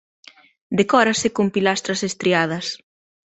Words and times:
Decórase 0.79 1.27
con 1.35 1.47
pilastras 1.55 2.01
estriadas. 2.09 2.65